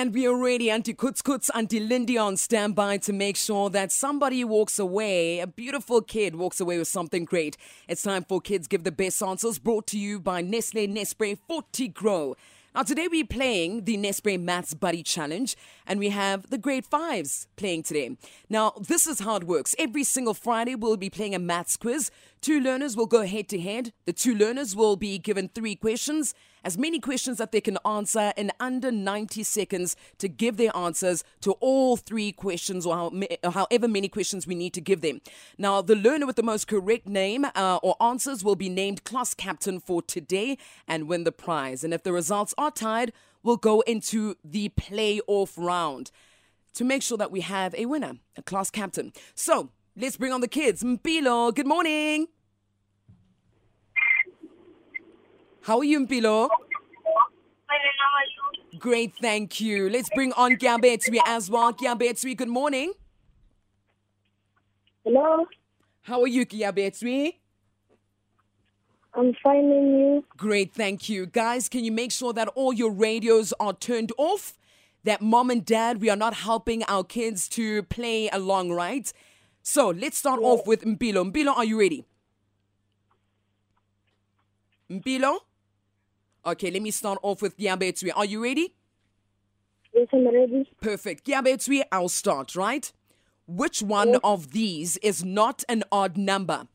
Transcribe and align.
And 0.00 0.14
we 0.14 0.26
are 0.26 0.34
ready, 0.34 0.70
Auntie 0.70 0.94
Kuts 0.94 1.20
Kuts, 1.20 1.50
Auntie 1.54 1.78
Lindy 1.78 2.16
on 2.16 2.38
standby 2.38 2.96
to 2.96 3.12
make 3.12 3.36
sure 3.36 3.68
that 3.68 3.92
somebody 3.92 4.42
walks 4.44 4.78
away, 4.78 5.40
a 5.40 5.46
beautiful 5.46 6.00
kid 6.00 6.36
walks 6.36 6.58
away 6.58 6.78
with 6.78 6.88
something 6.88 7.26
great. 7.26 7.58
It's 7.86 8.02
time 8.02 8.24
for 8.24 8.40
Kids 8.40 8.66
Give 8.66 8.82
the 8.82 8.92
Best 8.92 9.22
Answers, 9.22 9.58
brought 9.58 9.86
to 9.88 9.98
you 9.98 10.18
by 10.18 10.40
Nestle 10.40 10.88
Nespray 10.88 11.36
40 11.46 11.88
Grow. 11.88 12.34
Now, 12.74 12.82
today 12.82 13.08
we're 13.08 13.26
playing 13.26 13.84
the 13.84 13.98
Nespray 13.98 14.40
Maths 14.40 14.72
Buddy 14.72 15.02
Challenge, 15.02 15.54
and 15.86 16.00
we 16.00 16.08
have 16.08 16.48
the 16.48 16.56
grade 16.56 16.86
fives 16.86 17.46
playing 17.56 17.82
today. 17.82 18.16
Now, 18.48 18.72
this 18.80 19.06
is 19.06 19.20
how 19.20 19.36
it 19.36 19.44
works. 19.44 19.74
Every 19.78 20.04
single 20.04 20.32
Friday, 20.34 20.76
we'll 20.76 20.96
be 20.96 21.10
playing 21.10 21.34
a 21.34 21.38
maths 21.38 21.76
quiz. 21.76 22.10
Two 22.40 22.58
learners 22.58 22.96
will 22.96 23.06
go 23.06 23.26
head 23.26 23.48
to 23.50 23.60
head. 23.60 23.92
The 24.06 24.14
two 24.14 24.34
learners 24.34 24.74
will 24.74 24.96
be 24.96 25.18
given 25.18 25.50
three 25.50 25.74
questions, 25.74 26.32
as 26.64 26.78
many 26.78 27.00
questions 27.00 27.38
that 27.38 27.52
they 27.52 27.60
can 27.60 27.78
answer 27.84 28.32
in 28.36 28.50
under 28.60 28.90
90 28.90 29.42
seconds 29.42 29.96
to 30.18 30.28
give 30.28 30.56
their 30.56 30.74
answers 30.76 31.24
to 31.40 31.52
all 31.52 31.96
three 31.96 32.32
questions 32.32 32.86
or 32.86 32.94
how, 32.94 33.50
however 33.50 33.88
many 33.88 34.08
questions 34.08 34.46
we 34.46 34.54
need 34.54 34.74
to 34.74 34.80
give 34.80 35.00
them. 35.00 35.20
Now, 35.58 35.82
the 35.82 35.96
learner 35.96 36.26
with 36.26 36.36
the 36.36 36.42
most 36.42 36.66
correct 36.66 37.06
name 37.06 37.46
uh, 37.54 37.78
or 37.82 37.96
answers 38.00 38.44
will 38.44 38.56
be 38.56 38.68
named 38.68 39.04
class 39.04 39.34
captain 39.34 39.80
for 39.80 40.02
today 40.02 40.58
and 40.86 41.08
win 41.08 41.24
the 41.24 41.32
prize. 41.32 41.84
And 41.84 41.94
if 41.94 42.02
the 42.02 42.12
results 42.12 42.54
are 42.58 42.70
tied, 42.70 43.12
we'll 43.42 43.56
go 43.56 43.80
into 43.82 44.36
the 44.44 44.70
playoff 44.70 45.54
round 45.56 46.10
to 46.74 46.84
make 46.84 47.02
sure 47.02 47.18
that 47.18 47.30
we 47.30 47.40
have 47.40 47.74
a 47.74 47.86
winner, 47.86 48.14
a 48.36 48.42
class 48.42 48.70
captain. 48.70 49.12
So 49.34 49.70
let's 49.96 50.16
bring 50.16 50.32
on 50.32 50.40
the 50.40 50.48
kids. 50.48 50.82
Mpilo, 50.82 51.54
good 51.54 51.66
morning. 51.66 52.28
How 55.62 55.78
are 55.78 55.84
you, 55.84 56.06
Mpilo? 56.06 56.48
Great, 58.78 59.12
thank 59.20 59.60
you. 59.60 59.90
Let's 59.90 60.08
bring 60.14 60.32
on 60.32 60.52
Gyabetswe 60.52 61.18
as 61.26 61.50
well. 61.50 61.72
Gyabetswe, 61.72 62.36
good 62.36 62.48
morning. 62.48 62.94
Hello, 65.04 65.46
How 66.02 66.22
are 66.22 66.26
you, 66.26 66.46
Gyabetswe? 66.46 67.34
I'm 69.14 69.34
finding 69.42 69.98
you. 69.98 70.24
Great, 70.36 70.72
thank 70.72 71.08
you. 71.08 71.26
Guys, 71.26 71.68
can 71.68 71.84
you 71.84 71.92
make 71.92 72.12
sure 72.12 72.32
that 72.32 72.48
all 72.48 72.72
your 72.72 72.90
radios 72.92 73.52
are 73.60 73.74
turned 73.74 74.12
off? 74.16 74.56
That 75.04 75.20
mom 75.20 75.50
and 75.50 75.64
dad, 75.64 76.00
we 76.00 76.08
are 76.08 76.16
not 76.16 76.34
helping 76.34 76.82
our 76.84 77.04
kids 77.04 77.48
to 77.50 77.82
play 77.84 78.28
along, 78.30 78.72
right? 78.72 79.12
So 79.62 79.88
let's 79.90 80.16
start 80.16 80.40
off 80.42 80.66
with 80.66 80.84
Mpilo. 80.84 81.30
Mpilo, 81.30 81.56
are 81.56 81.64
you 81.64 81.78
ready? 81.78 82.06
Mpilo? 84.90 85.38
Okay, 86.44 86.70
let 86.70 86.82
me 86.82 86.90
start 86.90 87.18
off 87.22 87.42
with 87.42 87.58
Gyabetswe. 87.58 88.10
Are 88.16 88.24
you 88.24 88.42
ready? 88.42 88.74
Yes, 89.92 90.08
I'm 90.12 90.24
ready. 90.26 90.70
Perfect. 90.80 91.26
Gyabetswe, 91.26 91.82
I'll 91.92 92.08
start, 92.08 92.56
right? 92.56 92.90
Which 93.46 93.82
one 93.82 94.16
of 94.24 94.52
these 94.52 94.96
is 94.98 95.24
not 95.24 95.64
an 95.68 95.84
odd 95.92 96.16
number? 96.16 96.68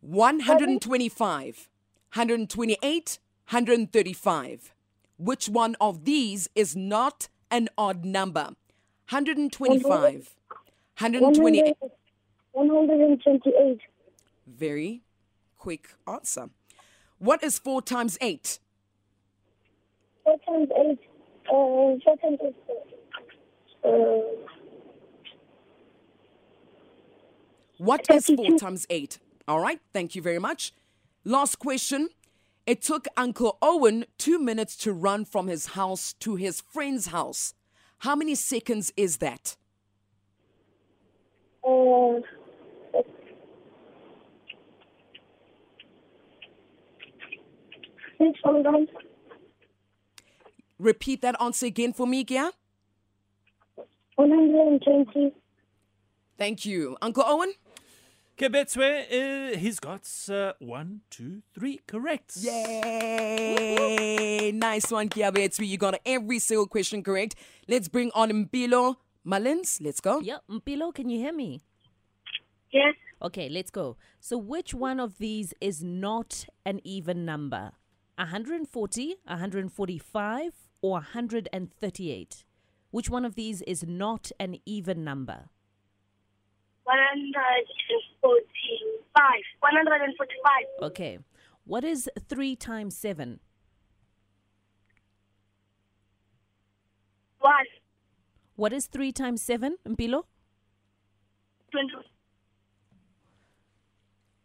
One 0.00 0.40
hundred 0.40 0.68
and 0.68 0.80
twenty-five, 0.80 1.68
hundred 2.10 2.40
and 2.40 2.50
twenty-eight, 2.50 3.18
hundred 3.46 3.78
and 3.78 3.92
thirty-five. 3.92 4.72
Which 5.18 5.48
one 5.48 5.76
of 5.80 6.04
these 6.04 6.48
is 6.54 6.74
not 6.76 7.28
an 7.50 7.68
odd 7.76 8.04
number? 8.04 8.50
Hundred 9.06 9.36
and 9.38 9.52
twenty-five, 9.52 10.36
hundred 10.96 11.22
and 11.22 11.34
twenty-eight. 11.34 11.76
128. 12.52 13.80
Very 14.60 15.02
quick 15.56 15.88
answer. 16.06 16.50
What 17.18 17.42
is 17.42 17.58
four 17.58 17.80
times 17.80 18.18
eight? 18.20 18.58
4 20.24 20.36
times 20.46 20.68
8. 20.78 20.98
Uh, 21.48 21.52
4 21.52 21.98
times 22.04 22.38
8. 22.44 22.54
Uh, 23.84 23.90
What 27.78 28.04
is 28.10 28.26
four 28.26 28.58
times 28.58 28.86
eight? 28.90 29.18
All 29.48 29.58
right, 29.58 29.80
thank 29.94 30.14
you 30.14 30.20
very 30.20 30.38
much. 30.38 30.74
Last 31.24 31.58
question. 31.58 32.10
It 32.66 32.82
took 32.82 33.06
Uncle 33.16 33.56
Owen 33.62 34.04
two 34.18 34.38
minutes 34.38 34.76
to 34.84 34.92
run 34.92 35.24
from 35.24 35.46
his 35.46 35.68
house 35.68 36.12
to 36.20 36.36
his 36.36 36.60
friend's 36.60 37.06
house. 37.06 37.54
How 38.00 38.14
many 38.14 38.34
seconds 38.34 38.92
is 38.98 39.16
that? 39.16 39.56
uh, 41.66 42.20
six 48.20 48.38
hundred 48.44 48.88
Repeat 50.78 51.20
that 51.22 51.36
answer 51.40 51.66
again 51.66 51.92
for 51.92 52.06
me, 52.06 52.24
Gia. 52.24 52.52
one 54.16 54.30
hundred 54.30 54.66
and 54.68 54.82
twenty. 54.82 55.32
Thank 56.38 56.64
you. 56.64 56.96
Uncle 57.02 57.24
Owen? 57.26 57.52
Kebetswe, 58.38 59.52
uh, 59.52 59.58
he's 59.58 59.78
got 59.78 60.08
uh, 60.30 60.54
one, 60.60 61.02
two, 61.10 61.42
three 61.54 61.80
correct. 61.86 62.36
Yay! 62.38 63.70
nice 64.54 64.90
one, 64.90 65.10
Kiabetswe. 65.10 65.66
You 65.68 65.76
got 65.76 66.00
every 66.06 66.38
single 66.38 66.66
question 66.66 67.02
correct. 67.02 67.34
Let's 67.68 67.88
bring 67.88 68.10
on 68.14 68.30
Mpilo 68.30 68.96
Malins. 69.24 69.78
Let's 69.82 70.00
go. 70.00 70.20
Yep, 70.20 70.44
Mpilo, 70.50 70.94
can 70.94 71.10
you 71.10 71.18
hear 71.18 71.34
me? 71.34 71.60
Yes, 72.72 72.94
Okay, 73.22 73.50
let's 73.50 73.70
go. 73.70 73.98
So, 74.20 74.38
which 74.38 74.72
one 74.72 74.98
of 74.98 75.18
these 75.18 75.52
is 75.60 75.84
not 75.84 76.46
an 76.64 76.80
even 76.84 77.26
number? 77.26 77.72
140, 78.20 79.16
145, 79.24 80.52
or 80.82 80.92
138? 80.92 82.44
Which 82.90 83.08
one 83.08 83.24
of 83.24 83.34
these 83.34 83.62
is 83.62 83.86
not 83.86 84.30
an 84.38 84.58
even 84.66 85.02
number? 85.02 85.48
145. 86.84 89.24
145. 89.60 90.52
Okay. 90.82 91.18
What 91.64 91.82
is 91.82 92.10
3 92.28 92.56
times 92.56 92.94
7? 92.98 93.40
1. 97.40 97.52
What 98.56 98.74
is 98.74 98.86
3 98.86 99.12
times 99.12 99.40
7, 99.40 99.78
Mpilo? 99.88 100.24
20. 101.72 101.88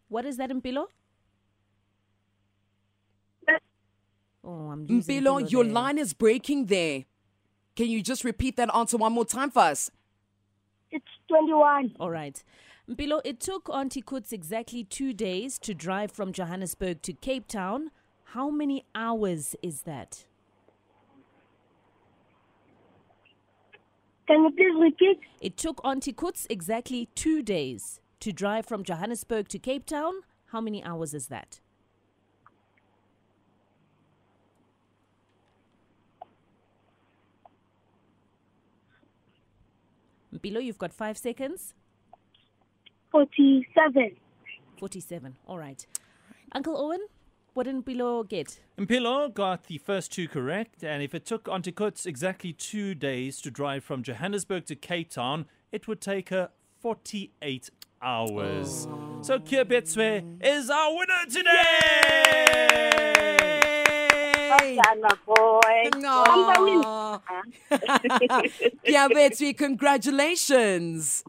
What 0.08 0.24
is 0.24 0.38
that, 0.38 0.48
Mpilo? 0.50 0.86
Oh, 4.46 4.70
I'm 4.70 4.86
mm, 4.86 4.90
losing 4.90 5.22
Mbilo, 5.24 5.40
Mpilo 5.40 5.50
your 5.50 5.64
there. 5.64 5.72
line 5.72 5.98
is 5.98 6.12
breaking 6.14 6.66
there. 6.66 7.04
Can 7.74 7.88
you 7.88 8.02
just 8.02 8.24
repeat 8.24 8.56
that 8.56 8.74
answer 8.74 8.96
one 8.96 9.12
more 9.12 9.24
time 9.24 9.50
for 9.50 9.60
us? 9.60 9.90
It's 10.92 11.04
21. 11.28 11.96
All 11.98 12.10
right. 12.10 12.42
Mpilo, 12.88 13.20
it 13.24 13.40
took 13.40 13.68
Auntie 13.68 14.02
Kutz 14.02 14.32
exactly 14.32 14.84
two 14.84 15.12
days 15.12 15.58
to 15.58 15.74
drive 15.74 16.12
from 16.12 16.32
Johannesburg 16.32 17.02
to 17.02 17.12
Cape 17.12 17.48
Town. 17.48 17.90
How 18.30 18.48
many 18.48 18.84
hours 18.94 19.56
is 19.62 19.82
that? 19.82 20.24
Can 24.28 24.42
you 24.44 24.50
please 24.50 24.80
repeat? 24.80 25.20
It 25.40 25.56
took 25.56 25.80
Auntie 25.84 26.12
Kutz 26.12 26.46
exactly 26.48 27.08
two 27.16 27.42
days 27.42 28.00
to 28.20 28.32
drive 28.32 28.66
from 28.66 28.84
Johannesburg 28.84 29.48
to 29.48 29.58
Cape 29.58 29.86
Town. 29.86 30.14
How 30.46 30.60
many 30.60 30.82
hours 30.84 31.14
is 31.14 31.26
that? 31.28 31.60
Mpilo, 40.36 40.62
you've 40.62 40.78
got 40.78 40.92
five 40.92 41.16
seconds. 41.16 41.74
47. 43.10 44.16
47. 44.78 45.36
All 45.46 45.58
right. 45.58 45.86
Uncle 46.52 46.76
Owen, 46.76 47.00
what 47.54 47.64
did 47.64 47.76
Mpilo 47.84 48.28
get? 48.28 48.60
Mpilo 48.78 49.32
got 49.32 49.64
the 49.64 49.78
first 49.78 50.12
two 50.12 50.28
correct, 50.28 50.84
and 50.84 51.02
if 51.02 51.14
it 51.14 51.24
took 51.24 51.44
Antikutz 51.44 52.06
exactly 52.06 52.52
two 52.52 52.94
days 52.94 53.40
to 53.40 53.50
drive 53.50 53.82
from 53.84 54.02
Johannesburg 54.02 54.66
to 54.66 54.76
Cape 54.76 55.10
Town, 55.10 55.46
it 55.72 55.88
would 55.88 56.00
take 56.00 56.28
her 56.28 56.50
48 56.80 57.70
hours. 58.02 58.86
So 59.22 59.38
Kebetswe 59.38 60.44
is 60.44 60.70
our 60.70 60.94
winner 60.94 61.24
today! 61.30 63.15
Sana 64.48 65.18
boy. 65.26 65.90
Aw. 66.04 67.20
yeah, 68.84 69.08
Betsy, 69.08 69.52
congratulations. 69.52 71.24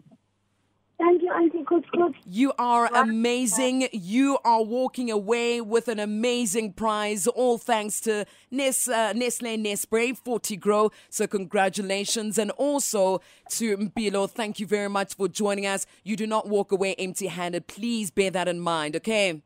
Thank 0.99 1.21
you, 1.21 1.31
Auntie 1.31 1.63
Coach 1.63 1.85
Coach. 1.95 2.15
You 2.25 2.53
are 2.57 2.89
amazing. 2.91 3.87
You 3.91 4.39
are 4.43 4.63
walking 4.63 5.11
away 5.11 5.61
with 5.61 5.87
an 5.89 5.99
amazing 5.99 6.73
prize, 6.73 7.27
all 7.27 7.59
thanks 7.59 8.01
to 8.01 8.25
Nes, 8.49 8.87
uh, 8.87 9.13
Nestle 9.13 9.57
Nespray 9.57 10.17
40 10.17 10.57
Grow. 10.57 10.91
So, 11.09 11.27
congratulations. 11.27 12.39
And 12.39 12.49
also 12.51 13.21
to 13.51 13.77
Mpilo, 13.77 14.27
thank 14.27 14.59
you 14.59 14.65
very 14.65 14.89
much 14.89 15.13
for 15.13 15.27
joining 15.27 15.67
us. 15.67 15.85
You 16.03 16.15
do 16.15 16.25
not 16.25 16.47
walk 16.47 16.71
away 16.71 16.95
empty 16.95 17.27
handed. 17.27 17.67
Please 17.67 18.09
bear 18.09 18.31
that 18.31 18.47
in 18.47 18.59
mind, 18.59 18.95
okay? 18.95 19.43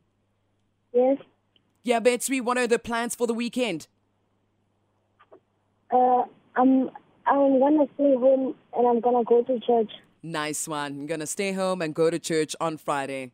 Yes. 0.94 1.18
Yeah, 1.84 2.00
Betsy, 2.00 2.42
what 2.42 2.58
are 2.58 2.68
the 2.68 2.80
plans 2.80 3.16
for 3.16 3.28
the 3.28 3.34
weekend? 3.34 3.88
Uh, 5.92 6.24
I'm 6.56 6.90
I'm 7.26 7.60
gonna 7.60 7.88
stay 7.96 8.16
home 8.16 8.56
and 8.76 8.88
I'm 8.88 9.00
gonna 9.00 9.24
go 9.24 9.44
to 9.44 9.60
church. 9.60 9.92
Nice 10.24 10.68
one. 10.68 10.98
You're 10.98 11.08
going 11.08 11.20
to 11.20 11.28
stay 11.28 11.52
home 11.52 11.82
and 11.82 11.96
go 11.96 12.10
to 12.10 12.20
church 12.20 12.56
on 12.62 12.78
Friday. 12.78 13.32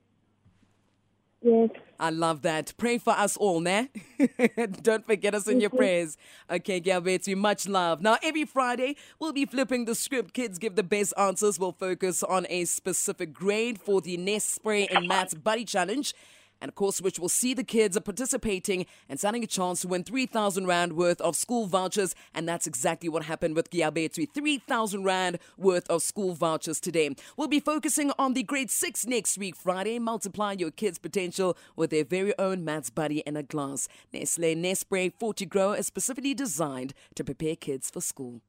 Yes. 1.41 1.69
I 1.99 2.09
love 2.09 2.41
that. 2.44 2.73
Pray 2.77 2.97
for 2.97 3.11
us 3.11 3.38
all, 3.38 3.59
ne? 3.59 3.89
Don't 4.81 5.05
forget 5.05 5.35
us 5.35 5.47
in 5.47 5.59
your 5.59 5.69
prayers. 5.69 6.17
Okay, 6.49 6.79
Galbetsy, 6.79 7.35
much 7.35 7.67
love. 7.67 8.01
Now, 8.01 8.17
every 8.23 8.45
Friday, 8.45 8.95
we'll 9.19 9.33
be 9.33 9.45
flipping 9.45 9.85
the 9.85 9.95
script. 9.95 10.33
Kids 10.33 10.57
give 10.57 10.75
the 10.75 10.83
best 10.83 11.13
answers. 11.17 11.59
We'll 11.59 11.73
focus 11.73 12.23
on 12.23 12.47
a 12.49 12.65
specific 12.65 13.33
grade 13.33 13.79
for 13.79 14.01
the 14.01 14.17
Nespray 14.17 14.88
and 14.89 15.07
Maths 15.07 15.33
Buddy 15.33 15.65
Challenge. 15.65 16.13
And 16.62 16.69
of 16.69 16.75
course, 16.75 17.01
which 17.01 17.19
will 17.19 17.30
see 17.30 17.54
the 17.54 17.63
kids 17.63 17.98
participating 18.00 18.86
and 19.09 19.19
standing 19.19 19.44
a 19.44 19.48
chance 19.48 19.81
to 19.81 19.88
win 19.88 20.04
3,000 20.04 20.65
Rand 20.65 20.94
worth 20.94 21.19
of 21.21 21.36
school 21.36 21.65
vouchers. 21.65 22.15
And 22.33 22.48
that's 22.48 22.68
exactly 22.68 23.09
what 23.09 23.24
happened 23.24 23.56
with 23.56 23.69
Giabetui 23.69 24.33
3,000 24.33 25.04
Rand 25.04 25.39
worth 25.57 25.89
of 25.89 26.01
school 26.01 26.33
vouchers 26.33 26.80
today. 26.80 27.15
We'll 27.36 27.48
be 27.48 27.59
focusing 27.59 28.12
on 28.18 28.33
the 28.33 28.44
grade 28.44 28.71
6 28.71 29.06
next 29.07 29.38
week, 29.38 29.56
Friday. 29.56 30.00
Multiply 30.00 30.54
your 30.54 30.71
kids' 30.71 31.00
potential 31.00 31.57
with 31.75 31.89
their 31.89 32.06
very 32.06 32.38
own 32.39 32.63
maths 32.63 32.89
buddy 32.89 33.19
in 33.19 33.36
a 33.36 33.44
glass. 33.44 33.88
Nestle 34.13 34.56
Nespray 34.56 35.13
40 35.19 35.45
Grow 35.45 35.74
is 35.74 35.88
specifically 35.88 36.33
designed 36.33 36.94
to 37.15 37.24
prepare 37.24 37.56
kids 37.56 37.89
for 37.89 38.01
school. 38.01 38.42